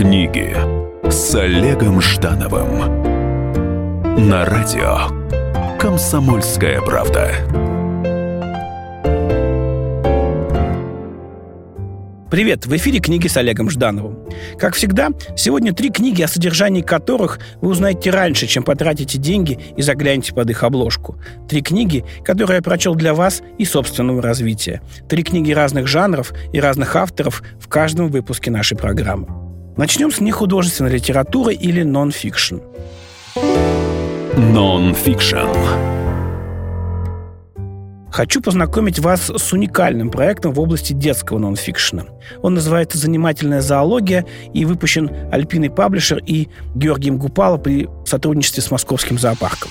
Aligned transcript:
Книги 0.00 0.56
с 1.10 1.34
Олегом 1.34 2.00
Ждановым 2.00 3.02
на 4.30 4.46
радио 4.46 5.76
Комсомольская 5.78 6.80
правда. 6.80 7.34
Привет! 12.30 12.64
В 12.64 12.74
эфире 12.76 13.00
книги 13.00 13.26
с 13.26 13.36
Олегом 13.36 13.68
Ждановым. 13.68 14.26
Как 14.58 14.74
всегда, 14.74 15.10
сегодня 15.36 15.74
три 15.74 15.90
книги, 15.90 16.22
о 16.22 16.28
содержании 16.28 16.80
которых 16.80 17.38
вы 17.60 17.68
узнаете 17.72 18.08
раньше, 18.08 18.46
чем 18.46 18.62
потратите 18.62 19.18
деньги 19.18 19.58
и 19.76 19.82
заглянете 19.82 20.32
под 20.32 20.48
их 20.48 20.62
обложку. 20.62 21.18
Три 21.46 21.60
книги, 21.60 22.06
которые 22.24 22.56
я 22.56 22.62
прочел 22.62 22.94
для 22.94 23.12
вас 23.12 23.42
и 23.58 23.66
собственного 23.66 24.22
развития. 24.22 24.80
Три 25.10 25.22
книги 25.22 25.52
разных 25.52 25.86
жанров 25.86 26.32
и 26.54 26.58
разных 26.58 26.96
авторов 26.96 27.42
в 27.60 27.68
каждом 27.68 28.08
выпуске 28.08 28.50
нашей 28.50 28.78
программы. 28.78 29.49
Начнем 29.80 30.10
с 30.10 30.20
нехудожественной 30.20 30.90
литературы 30.90 31.54
или 31.54 31.82
нон-фикшн. 31.82 32.56
Нон-фикшн. 34.36 35.48
Хочу 38.12 38.42
познакомить 38.42 38.98
вас 38.98 39.30
с 39.30 39.52
уникальным 39.54 40.10
проектом 40.10 40.52
в 40.52 40.60
области 40.60 40.92
детского 40.92 41.38
нонфикшена. 41.38 42.04
Он 42.42 42.52
называется 42.52 42.98
«Занимательная 42.98 43.62
зоология» 43.62 44.26
и 44.52 44.66
выпущен 44.66 45.10
Альпиной 45.32 45.70
Паблишер 45.70 46.18
и 46.26 46.48
Георгием 46.74 47.16
Гупало 47.16 47.56
при 47.56 47.88
сотрудничестве 48.04 48.62
с 48.62 48.70
Московским 48.70 49.18
зоопарком. 49.18 49.70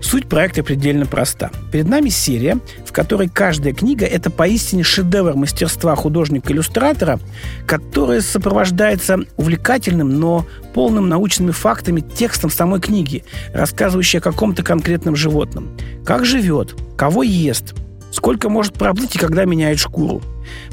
Суть 0.00 0.28
проекта 0.28 0.62
предельно 0.62 1.06
проста. 1.06 1.50
Перед 1.72 1.88
нами 1.88 2.08
серия, 2.08 2.58
в 2.86 2.92
которой 2.92 3.28
каждая 3.28 3.72
книга– 3.72 4.06
это 4.06 4.30
поистине 4.30 4.84
шедевр 4.84 5.34
мастерства 5.34 5.94
художника-иллюстратора, 5.96 7.18
которая 7.66 8.20
сопровождается 8.20 9.18
увлекательным, 9.36 10.20
но 10.20 10.46
полным 10.72 11.08
научными 11.08 11.50
фактами 11.50 12.00
текстом 12.00 12.50
самой 12.50 12.80
книги, 12.80 13.24
рассказывающей 13.52 14.20
о 14.20 14.22
каком-то 14.22 14.62
конкретном 14.62 15.16
животном. 15.16 15.76
Как 16.04 16.24
живет, 16.24 16.76
кого 16.96 17.24
ест, 17.24 17.74
сколько 18.12 18.48
может 18.48 18.74
проплыть 18.74 19.16
и 19.16 19.18
когда 19.18 19.44
меняет 19.46 19.80
шкуру. 19.80 20.22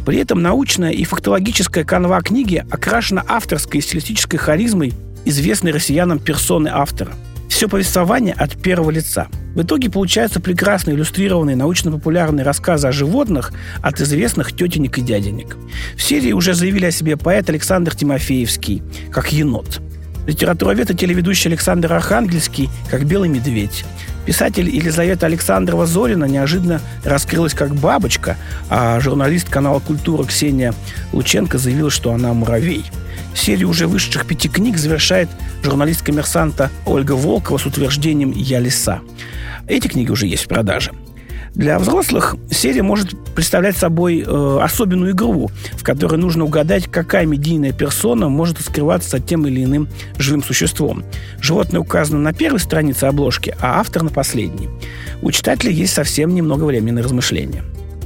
При 0.06 0.20
этом 0.20 0.42
научная 0.42 0.92
и 0.92 1.04
фактологическая 1.04 1.84
канва 1.84 2.22
книги 2.22 2.64
окрашена 2.70 3.26
авторской 3.28 3.80
и 3.80 3.84
стилистической 3.84 4.38
харизмой 4.38 4.94
известной 5.26 5.72
россиянам 5.72 6.20
персоны 6.20 6.70
автора– 6.70 7.12
все 7.56 7.70
повествование 7.70 8.34
от 8.34 8.62
первого 8.62 8.92
лица. 8.92 9.30
В 9.56 9.62
итоге 9.62 9.90
получаются 9.90 10.42
прекрасно 10.42 10.92
иллюстрированные 10.92 11.56
научно-популярные 11.56 12.44
рассказы 12.44 12.90
о 12.90 12.92
животных 12.92 13.54
от 13.82 14.02
известных 14.02 14.54
тетенек 14.54 14.98
и 14.98 15.02
дяденек. 15.02 15.56
В 15.96 16.04
серии 16.04 16.34
уже 16.34 16.54
заявили 16.54 16.88
о 16.88 16.92
себе 16.92 17.16
поэт 17.16 17.50
Александр 17.50 17.96
Тимофеевский, 17.96 18.84
как 19.10 19.32
енот. 19.32 19.80
Литературовед 20.28 20.92
и 20.92 20.96
телеведущий 20.96 21.50
Александр 21.50 21.94
Архангельский, 21.94 22.70
как 22.92 23.06
белый 23.06 23.30
медведь. 23.30 23.86
Писатель 24.26 24.68
Елизавета 24.68 25.28
Александрова 25.28 25.86
Зорина 25.86 26.26
неожиданно 26.26 26.82
раскрылась 27.06 27.54
как 27.54 27.74
бабочка, 27.74 28.36
а 28.70 29.00
журналист 29.00 29.50
канала 29.50 29.80
«Культура» 29.80 30.26
Ксения 30.26 30.74
Лученко 31.14 31.58
заявила, 31.58 31.90
что 31.90 32.12
она 32.12 32.34
муравей– 32.34 32.84
Серию 33.36 33.70
уже 33.70 33.86
вышедших 33.86 34.26
пяти 34.26 34.50
книг 34.50 34.78
завершает 34.78 35.30
журналист 35.62 36.02
коммерсанта 36.02 36.72
Ольга 36.86 37.12
Волкова 37.12 37.58
с 37.58 37.66
утверждением 37.66 38.32
«Я 38.32 38.60
лиса». 38.60 39.02
Эти 39.68 39.88
книги 39.88 40.10
уже 40.10 40.26
есть 40.26 40.46
в 40.46 40.48
продаже. 40.48 40.92
Для 41.56 41.80
взрослых 41.80 42.36
серия 42.52 42.84
может 42.84 43.16
представлять 43.34 43.78
собой 43.78 44.26
э, 44.26 44.60
особенную 44.62 45.12
игру, 45.12 45.50
в 45.78 45.84
которой 45.84 46.18
нужно 46.18 46.44
угадать, 46.44 46.88
какая 46.92 47.26
медийная 47.26 47.72
персона 47.72 48.28
может 48.28 48.60
скрываться 48.60 49.12
за 49.12 49.20
тем 49.22 49.48
или 49.48 49.64
иным 49.64 49.88
живым 50.18 50.44
существом. 50.44 51.06
Животное 51.40 51.80
указано 51.80 52.20
на 52.20 52.34
первой 52.34 52.60
странице 52.60 53.06
обложки, 53.06 53.56
а 53.62 53.80
автор 53.80 54.04
на 54.04 54.10
последней. 54.10 54.70
У 55.22 55.32
читателя 55.32 55.72
есть 55.72 55.94
совсем 55.94 56.36
немного 56.36 56.66
времени 56.66 56.92
на 56.92 57.04
размышления. 57.04 57.64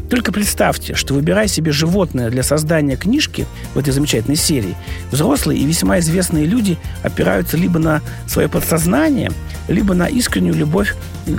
Только 0.09 0.31
представьте, 0.31 0.95
что 0.95 1.13
выбирая 1.13 1.47
себе 1.47 1.71
животное 1.71 2.31
для 2.31 2.41
создания 2.41 2.95
книжки 2.95 3.45
в 3.73 3.77
этой 3.77 3.93
замечательной 3.93 4.37
серии, 4.37 4.75
взрослые 5.11 5.59
и 5.59 5.65
весьма 5.65 5.99
известные 5.99 6.45
люди 6.45 6.77
опираются 7.03 7.57
либо 7.57 7.79
на 7.79 8.01
свое 8.27 8.49
подсознание, 8.49 9.31
либо 9.67 9.93
на 9.93 10.07
искреннюю 10.07 10.55
любовь 10.55 10.95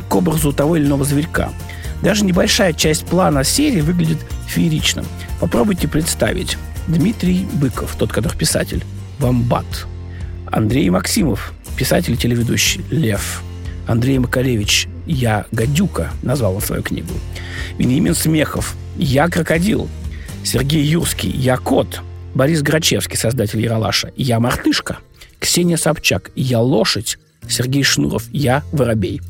к 0.08 0.14
образу 0.14 0.52
того 0.52 0.76
или 0.76 0.86
иного 0.86 1.04
зверька. 1.04 1.50
Даже 2.02 2.24
небольшая 2.24 2.72
часть 2.72 3.04
плана 3.06 3.42
серии 3.42 3.80
выглядит 3.80 4.18
фееричным. 4.46 5.04
Попробуйте 5.40 5.88
представить. 5.88 6.56
Дмитрий 6.86 7.46
Быков, 7.54 7.94
тот, 7.96 8.12
который 8.12 8.36
писатель, 8.36 8.84
Вамбат. 9.18 9.86
Андрей 10.46 10.88
Максимов, 10.90 11.52
писатель 11.76 12.14
и 12.14 12.16
телеведущий, 12.16 12.84
Лев. 12.90 13.42
Андрей 13.86 14.18
Макаревич, 14.18 14.88
«Я 15.06 15.46
гадюка», 15.52 16.10
назвал 16.22 16.56
он 16.56 16.62
свою 16.62 16.82
книгу. 16.82 17.12
Вениамин 17.78 18.14
Смехов 18.14 18.76
«Я 18.96 19.28
крокодил». 19.28 19.88
Сергей 20.44 20.84
Юрский 20.84 21.30
«Я 21.30 21.56
кот». 21.56 22.00
Борис 22.34 22.62
Грачевский, 22.62 23.16
создатель 23.16 23.60
Яралаша 23.60 24.12
«Я 24.16 24.40
мартышка». 24.40 24.98
Ксения 25.38 25.76
Собчак 25.76 26.30
«Я 26.34 26.60
лошадь». 26.60 27.18
Сергей 27.48 27.82
Шнуров 27.82 28.24
«Я 28.30 28.62
воробей». 28.70 29.20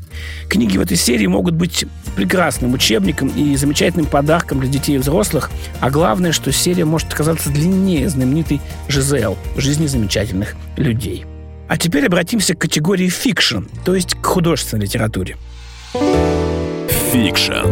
Книги 0.49 0.77
в 0.77 0.81
этой 0.81 0.97
серии 0.97 1.27
могут 1.27 1.55
быть 1.55 1.85
прекрасным 2.15 2.73
учебником 2.73 3.29
и 3.29 3.55
замечательным 3.55 4.05
подарком 4.05 4.59
для 4.59 4.69
детей 4.69 4.95
и 4.95 4.99
взрослых, 4.99 5.49
а 5.79 5.89
главное, 5.89 6.31
что 6.31 6.51
серия 6.51 6.85
может 6.85 7.11
оказаться 7.13 7.49
длиннее 7.49 8.09
знаменитой 8.09 8.61
Жизел 8.87 9.37
«Жизни 9.57 9.87
замечательных 9.87 10.55
людей». 10.77 11.25
А 11.67 11.77
теперь 11.77 12.05
обратимся 12.05 12.53
к 12.53 12.59
категории 12.59 13.07
фикшн, 13.07 13.63
то 13.85 13.95
есть 13.95 14.15
к 14.15 14.25
художественной 14.25 14.83
литературе. 14.83 15.37
Фикшн. 17.11 17.67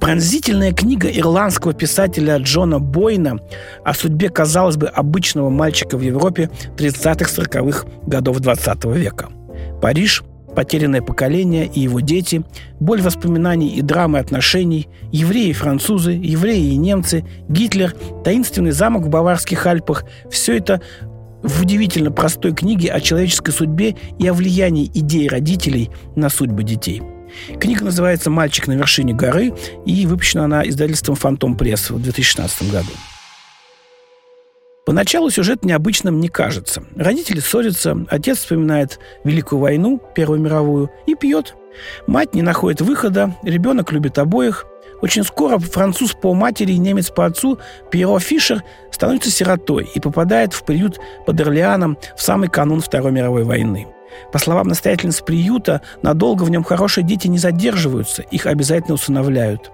Пронзительная 0.00 0.72
книга 0.72 1.08
ирландского 1.08 1.74
писателя 1.74 2.36
Джона 2.36 2.78
Бойна 2.78 3.38
о 3.84 3.94
судьбе, 3.94 4.28
казалось 4.28 4.76
бы, 4.76 4.86
обычного 4.86 5.50
мальчика 5.50 5.96
в 5.96 6.02
Европе 6.02 6.50
30-40-х 6.76 7.88
годов 8.06 8.38
20 8.38 8.84
века. 8.94 9.28
Париж, 9.82 10.22
потерянное 10.54 11.02
поколение 11.02 11.66
и 11.66 11.80
его 11.80 11.98
дети, 11.98 12.44
боль 12.78 13.02
воспоминаний 13.02 13.70
и 13.70 13.82
драмы 13.82 14.20
отношений, 14.20 14.88
евреи 15.10 15.48
и 15.48 15.54
французы, 15.54 16.12
евреи 16.12 16.74
и 16.74 16.76
немцы, 16.76 17.24
Гитлер, 17.48 17.92
таинственный 18.22 18.70
замок 18.70 19.04
в 19.04 19.08
Баварских 19.08 19.66
Альпах– 19.66 20.04
все 20.30 20.56
это 20.58 20.80
в 21.42 21.62
удивительно 21.62 22.10
простой 22.10 22.54
книге 22.54 22.90
о 22.90 23.00
человеческой 23.00 23.52
судьбе 23.52 23.96
и 24.18 24.26
о 24.26 24.34
влиянии 24.34 24.90
идей 24.94 25.28
родителей 25.28 25.90
на 26.16 26.28
судьбы 26.28 26.62
детей. 26.62 27.02
Книга 27.60 27.84
называется 27.84 28.30
«Мальчик 28.30 28.66
на 28.66 28.72
вершине 28.72 29.14
горы» 29.14 29.52
и 29.84 30.06
выпущена 30.06 30.44
она 30.44 30.66
издательством 30.66 31.14
«Фантом 31.16 31.56
Пресс» 31.56 31.90
в 31.90 32.00
2016 32.00 32.70
году. 32.70 32.90
Поначалу 34.88 35.28
сюжет 35.28 35.66
необычным 35.66 36.18
не 36.18 36.28
кажется. 36.28 36.82
Родители 36.96 37.40
ссорятся, 37.40 37.94
отец 38.08 38.38
вспоминает 38.38 38.98
Великую 39.22 39.58
войну, 39.58 40.00
Первую 40.14 40.40
мировую, 40.40 40.90
и 41.04 41.14
пьет. 41.14 41.56
Мать 42.06 42.34
не 42.34 42.40
находит 42.40 42.80
выхода, 42.80 43.36
ребенок 43.42 43.92
любит 43.92 44.18
обоих– 44.18 44.64
очень 45.02 45.24
скоро 45.24 45.58
француз 45.58 46.14
по 46.14 46.32
матери 46.32 46.72
и 46.72 46.78
немец 46.78 47.10
по 47.10 47.26
отцу 47.26 47.58
Пьеро 47.90 48.18
Фишер 48.18 48.64
становится 48.90 49.30
сиротой 49.30 49.88
и 49.94 50.00
попадает 50.00 50.54
в 50.54 50.64
приют 50.64 50.98
под 51.26 51.38
Орлеаном 51.38 51.98
в 52.16 52.22
самый 52.22 52.48
канун 52.48 52.80
Второй 52.80 53.12
мировой 53.12 53.44
войны. 53.44 53.86
По 54.32 54.38
словам 54.38 54.68
настоятельницы 54.68 55.22
приюта, 55.22 55.82
надолго 56.00 56.44
в 56.44 56.50
нем 56.50 56.64
хорошие 56.64 57.04
дети 57.04 57.28
не 57.28 57.38
задерживаются, 57.38 58.22
их 58.22 58.46
обязательно 58.46 58.94
усыновляют. 58.94 59.70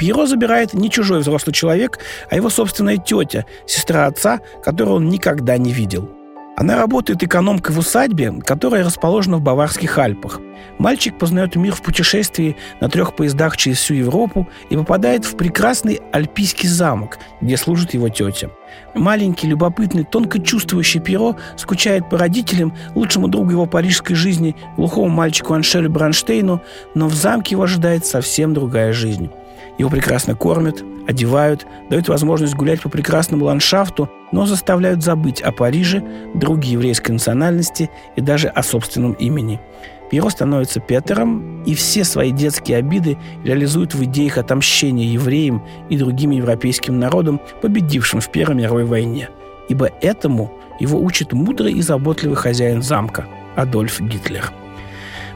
Пьеро 0.00 0.24
забирает 0.24 0.72
не 0.72 0.88
чужой 0.88 1.20
взрослый 1.20 1.52
человек, 1.52 1.98
а 2.30 2.36
его 2.36 2.48
собственная 2.48 2.96
тетя, 2.96 3.44
сестра 3.66 4.06
отца, 4.06 4.40
которую 4.64 4.96
он 4.96 5.10
никогда 5.10 5.58
не 5.58 5.74
видел– 5.74 6.08
она 6.60 6.76
работает 6.76 7.22
экономкой 7.22 7.72
в 7.72 7.78
усадьбе, 7.78 8.34
которая 8.44 8.84
расположена 8.84 9.38
в 9.38 9.40
Баварских 9.40 9.96
Альпах. 9.96 10.40
Мальчик 10.76 11.18
познает 11.18 11.56
мир 11.56 11.74
в 11.74 11.80
путешествии 11.80 12.54
на 12.82 12.90
трех 12.90 13.16
поездах 13.16 13.56
через 13.56 13.78
всю 13.78 13.94
Европу 13.94 14.46
и 14.68 14.76
попадает 14.76 15.24
в 15.24 15.38
прекрасный 15.38 16.02
альпийский 16.12 16.68
замок, 16.68 17.16
где 17.40 17.56
служит 17.56 17.94
его 17.94 18.10
тетя. 18.10 18.50
Маленький, 18.94 19.46
любопытный, 19.46 20.04
тонко 20.04 20.38
чувствующий 20.38 21.00
Перо 21.00 21.36
скучает 21.56 22.10
по 22.10 22.18
родителям, 22.18 22.74
лучшему 22.94 23.28
другу 23.28 23.52
его 23.52 23.64
парижской 23.64 24.14
жизни, 24.14 24.54
глухому 24.76 25.08
мальчику 25.08 25.54
Аншелю 25.54 25.88
Бронштейну, 25.88 26.60
но 26.94 27.08
в 27.08 27.14
замке 27.14 27.54
его 27.54 27.62
ожидает 27.62 28.04
совсем 28.04 28.52
другая 28.52 28.92
жизнь. 28.92 29.30
Его 29.80 29.88
прекрасно 29.88 30.34
кормят, 30.34 30.84
одевают, 31.08 31.66
дают 31.88 32.06
возможность 32.08 32.54
гулять 32.54 32.82
по 32.82 32.90
прекрасному 32.90 33.46
ландшафту, 33.46 34.10
но 34.30 34.44
заставляют 34.44 35.02
забыть 35.02 35.40
о 35.40 35.52
Париже, 35.52 36.04
друге 36.34 36.72
еврейской 36.72 37.12
национальности 37.12 37.88
и 38.14 38.20
даже 38.20 38.48
о 38.48 38.62
собственном 38.62 39.14
имени. 39.14 39.58
Перо 40.10 40.28
становится 40.28 40.80
Петером, 40.80 41.62
и 41.62 41.74
все 41.74 42.04
свои 42.04 42.30
детские 42.30 42.76
обиды 42.76 43.16
реализует 43.42 43.94
в 43.94 44.04
идеях 44.04 44.36
отомщения 44.36 45.06
евреям 45.06 45.64
и 45.88 45.96
другим 45.96 46.32
европейским 46.32 46.98
народам, 46.98 47.40
победившим 47.62 48.20
в 48.20 48.30
Первой 48.30 48.56
мировой 48.56 48.84
войне. 48.84 49.30
Ибо 49.70 49.88
этому 50.02 50.52
его 50.78 51.00
учит 51.00 51.32
мудрый 51.32 51.72
и 51.72 51.80
заботливый 51.80 52.36
хозяин 52.36 52.82
замка 52.82 53.24
Адольф 53.56 53.98
Гитлер. 54.02 54.52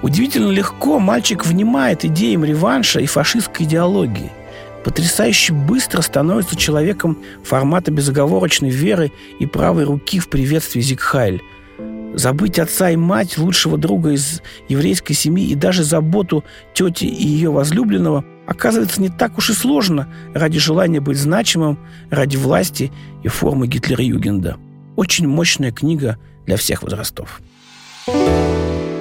Удивительно 0.05 0.51
легко 0.51 1.01
мальчик 1.01 1.45
внимает 1.45 2.05
идеям 2.05 2.45
реванша 2.45 3.01
и 3.01 3.07
фашистской 3.07 3.67
идеологии. 3.67 4.31
Потрясающе 4.85 5.55
быстро 5.55 6.03
становится 6.03 6.57
человеком 6.57 7.19
формата 7.43 7.91
безоговорочной 7.91 8.71
веры 8.71 9.11
и 9.41 9.47
правой 9.47 9.85
руки 9.85 10.21
в 10.21 10.29
приветствии 10.29 10.81
Зигхайль– 10.81 11.43
Забыть 12.15 12.61
отца 12.61 12.91
и 12.91 12.97
мать, 12.97 13.39
лучшего 13.39 13.77
друга 13.77 14.11
из 14.11 14.41
еврейской 14.69 15.15
семьи 15.15 15.49
и 15.49 15.57
даже 15.57 15.83
заботу 15.83 16.45
тети 16.73 17.07
и 17.07 17.27
ее 17.27 17.51
возлюбленного 17.51 18.25
оказывается 18.47 19.03
не 19.03 19.09
так 19.09 19.37
уж 19.37 19.51
и 19.51 19.53
сложно 19.53 20.09
ради 20.33 20.61
желания 20.61 21.01
быть 21.01 21.19
значимым, 21.19 21.79
ради 22.11 22.37
власти 22.37 22.93
и 23.25 23.29
формы 23.29 23.67
Гитлер-Югенда. 23.67 24.59
Очень 24.95 25.27
мощная 25.27 25.73
книга 25.73 26.19
для 26.47 26.57
всех 26.57 26.85
возрастов. 26.85 27.41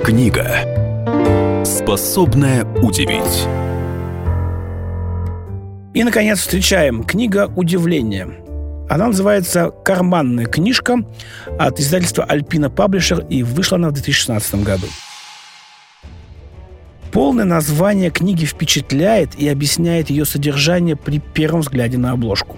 Книга, 0.03 0.92
способная 1.83 2.63
удивить. 2.81 3.45
И, 5.93 6.01
наконец, 6.05 6.39
встречаем 6.39 7.03
книга 7.03 7.51
«Удивление». 7.57 8.39
Она 8.89 9.07
называется 9.07 9.69
«Карманная 9.83 10.45
книжка» 10.45 11.05
от 11.59 11.81
издательства 11.81 12.23
«Альпина 12.23 12.69
Паблишер» 12.69 13.25
и 13.29 13.43
вышла 13.43 13.77
она 13.77 13.89
в 13.89 13.93
2016 13.93 14.63
году. 14.63 14.87
Полное 17.11 17.45
название 17.45 18.11
книги 18.11 18.45
впечатляет 18.45 19.35
и 19.35 19.49
объясняет 19.49 20.09
ее 20.09 20.23
содержание 20.23 20.95
при 20.95 21.19
первом 21.19 21.59
взгляде 21.59 21.97
на 21.97 22.11
обложку. 22.11 22.55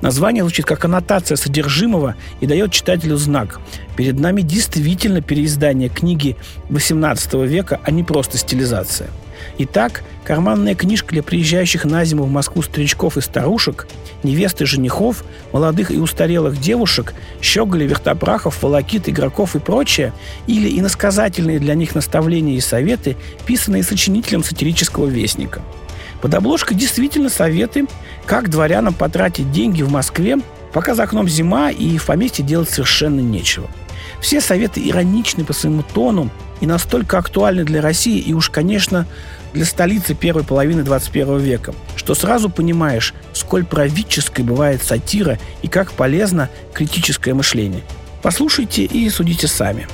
Название 0.00 0.42
звучит 0.42 0.66
как 0.66 0.84
аннотация 0.84 1.36
содержимого 1.36 2.16
и 2.40 2.46
дает 2.46 2.72
читателю 2.72 3.16
знак. 3.16 3.60
Перед 3.96 4.18
нами 4.18 4.42
действительно 4.42 5.20
переиздание 5.20 5.88
книги 5.88 6.36
XVIII 6.68 7.46
века, 7.46 7.80
а 7.84 7.90
не 7.90 8.04
просто 8.04 8.38
стилизация– 8.38 9.08
Итак, 9.58 10.02
карманная 10.24 10.74
книжка 10.74 11.10
для 11.12 11.22
приезжающих 11.22 11.84
на 11.84 12.04
зиму 12.04 12.24
в 12.24 12.30
Москву 12.30 12.62
старичков 12.62 13.16
и 13.16 13.20
старушек, 13.20 13.86
невест 14.22 14.62
и 14.62 14.64
женихов, 14.64 15.24
молодых 15.52 15.90
и 15.90 15.98
устарелых 15.98 16.58
девушек, 16.60 17.14
щеголей, 17.42 17.86
вертопрахов, 17.86 18.62
волокит, 18.62 19.08
игроков 19.08 19.56
и 19.56 19.58
прочее, 19.58 20.12
или 20.46 20.78
иносказательные 20.78 21.58
для 21.58 21.74
них 21.74 21.94
наставления 21.94 22.56
и 22.56 22.60
советы, 22.60 23.16
писанные 23.46 23.82
сочинителем 23.82 24.44
сатирического 24.44 25.06
вестника. 25.06 25.62
Под 26.20 26.34
обложкой 26.34 26.76
действительно 26.76 27.28
советы, 27.28 27.86
как 28.26 28.50
дворянам 28.50 28.94
потратить 28.94 29.50
деньги 29.50 29.82
в 29.82 29.90
Москве, 29.90 30.38
пока 30.72 30.94
за 30.94 31.04
окном 31.04 31.28
зима 31.28 31.70
и 31.70 31.96
в 31.98 32.06
поместье 32.06 32.44
делать 32.44 32.70
совершенно 32.70 33.20
нечего. 33.20 33.68
Все 34.20 34.40
советы 34.40 34.86
ироничны 34.86 35.44
по 35.44 35.52
своему 35.52 35.82
тону, 35.82 36.30
и 36.60 36.66
настолько 36.66 37.18
актуальны 37.18 37.64
для 37.64 37.80
России 37.80 38.18
и 38.18 38.34
уж, 38.34 38.50
конечно, 38.50 39.06
для 39.52 39.64
столицы 39.64 40.14
первой 40.14 40.44
половины 40.44 40.82
21 40.82 41.38
века, 41.38 41.74
что 41.96 42.14
сразу 42.14 42.50
понимаешь, 42.50 43.14
сколь 43.32 43.64
правительской 43.64 44.44
бывает 44.44 44.82
сатира 44.82 45.38
и 45.62 45.68
как 45.68 45.92
полезно 45.92 46.50
критическое 46.72 47.34
мышление. 47.34 47.82
Послушайте 48.22 48.84
и 48.84 49.08
судите 49.08 49.48
сами. 49.48 49.88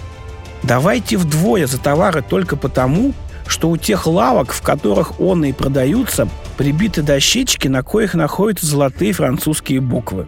Давайте 0.62 1.17
вдвое 1.17 1.67
за 1.67 1.78
товары 1.78 2.23
только 2.23 2.56
потому, 2.56 3.14
что 3.46 3.70
у 3.70 3.76
тех 3.76 4.06
лавок, 4.06 4.52
в 4.52 4.62
которых 4.62 5.20
он 5.20 5.44
и 5.44 5.52
продаются, 5.52 6.28
прибиты 6.56 7.02
дощечки, 7.02 7.69
на 7.69 7.82
коих 7.82 8.14
находятся 8.14 8.66
золотые 8.66 9.12
французские 9.12 9.81
буквы. 9.81 10.26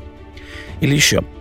Или 0.81 0.95
еще– 0.95 1.25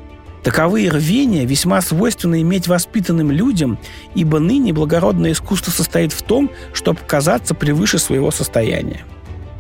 Таковые 0.48 0.90
рвения 0.90 1.44
весьма 1.44 1.82
свойственно 1.82 2.42
иметь 2.42 2.70
воспитанным 2.70 3.32
людям, 3.32 3.78
ибо 4.16 4.40
ныне 4.40 4.72
благородное 4.72 5.34
искусство 5.34 5.72
состоит 5.72 6.14
в 6.14 6.22
том, 6.22 6.50
чтобы 6.72 7.02
казаться 7.06 7.54
превыше 7.54 8.00
своего 8.00 8.32
состояния. 8.32 9.04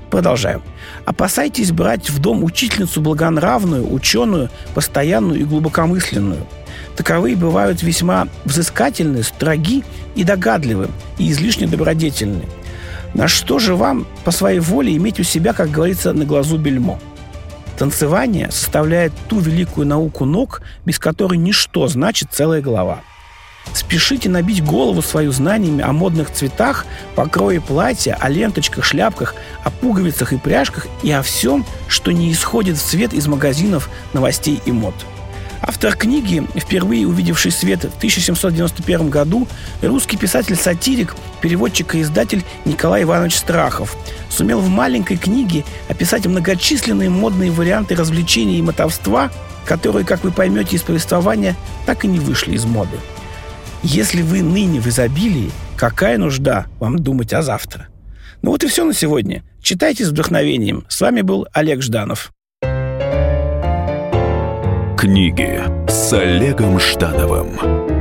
Продолжаем. 0.10 0.62
Опасайтесь 1.04 1.74
брать 1.74 2.10
в 2.10 2.20
дом 2.20 2.42
учительницу 2.42 3.02
благонравную, 3.02 3.92
ученую, 3.92 4.50
постоянную 4.74 5.42
и 5.42 5.44
глубокомысленную. 5.44 6.48
Таковые 6.96 7.36
бывают 7.36 7.84
весьма 7.84 8.30
взыскательны, 8.46 9.24
строги 9.24 9.84
и 10.18 10.24
догадливы, 10.24 10.90
и 11.18 11.32
излишне 11.32 11.68
добродетельны. 11.68 12.44
На 13.14 13.28
что 13.28 13.60
же 13.60 13.76
вам 13.76 14.06
по 14.26 14.32
своей 14.32 14.60
воле 14.60 14.96
иметь 14.98 15.20
у 15.20 15.24
себя, 15.24 15.54
как 15.54 15.72
говорится, 15.72 16.14
на 16.14 16.26
глазу 16.26 16.58
бельмо– 16.58 17.00
Танцевание 17.78 18.50
составляет 18.50 19.14
ту 19.28 19.40
великую 19.40 19.86
науку 19.86 20.26
ног, 20.26 20.62
без 20.84 20.98
которой 20.98 21.38
ничто 21.38 21.88
значит 21.88 22.30
целая 22.32 22.60
голова. 22.60 23.02
Спешите 23.74 24.30
набить 24.30 24.64
голову 24.64 25.04
свою 25.04 25.32
знаниями 25.32 25.84
о 25.84 25.92
модных 25.92 26.32
цветах, 26.32 26.88
покрое 27.16 27.62
платья, 27.62 28.18
о 28.20 28.30
ленточках, 28.30 28.84
шляпках, 28.84 29.36
о 29.64 29.70
пуговицах 29.70 30.34
и 30.34 30.38
пряжках 30.38 30.88
и 31.04 31.12
о 31.12 31.22
всем, 31.22 31.66
что 31.88 32.12
не 32.12 32.32
исходит 32.32 32.78
в 32.78 32.82
цвет 32.82 33.14
из 33.14 33.28
магазинов 33.28 33.90
новостей 34.14 34.60
и 34.66 34.72
мод– 34.72 34.96
Автор 35.62 35.96
книги, 35.96 36.44
впервые 36.56 37.08
увидевший 37.08 37.52
свет 37.52 37.84
в 37.84 37.98
1791 37.98 39.10
году, 39.10 39.48
русский 39.82 40.18
писатель-сатирик, 40.18 41.16
переводчик 41.42 41.96
и 41.96 42.02
издатель 42.02 42.44
Николай 42.66 43.04
Иванович 43.04 43.38
Страхов, 43.38 43.98
сумел 44.30 44.60
в 44.60 44.70
маленькой 44.70 45.18
книге 45.18 45.66
описать 45.90 46.26
многочисленные 46.28 47.10
модные 47.10 47.52
варианты 47.52 47.96
развлечений 47.96 48.60
и 48.60 48.62
мотовства, 48.62 49.32
которые, 49.66 50.06
как 50.06 50.24
вы 50.24 50.32
поймете 50.32 50.76
из 50.76 50.84
повествования, 50.84 51.56
так 51.86 52.06
и 52.06 52.08
не 52.08 52.20
вышли 52.20 52.54
из 52.54 52.66
моды. 52.66 52.98
Если 53.84 54.22
вы 54.22 54.42
ныне 54.42 54.80
в 54.80 54.88
изобилии, 54.88 55.52
какая 55.76 56.18
нужда 56.18 56.68
вам 56.80 57.00
думать 57.00 57.34
о 57.34 57.42
завтра? 57.42 57.88
Ну 58.42 58.52
вот 58.52 58.64
и 58.64 58.68
все 58.68 58.86
на 58.86 58.94
сегодня. 58.94 59.44
Читайте 59.62 60.06
с 60.06 60.10
вдохновением. 60.10 60.86
С 60.88 61.02
вами 61.02 61.22
был 61.22 61.48
Олег 61.54 61.82
Жданов. 61.82 62.32
Книги 64.98 65.62
с 65.88 66.12
Олегом 66.12 66.80
Ждановым 66.80 67.97